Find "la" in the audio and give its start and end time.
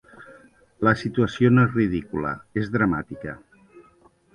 0.87-0.93